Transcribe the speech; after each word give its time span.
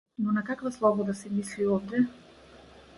Но 0.19 0.31
на 0.31 0.41
каква 0.43 0.71
слобода 0.71 1.13
се 1.13 1.29
мисли 1.29 1.67
овде? 1.67 2.05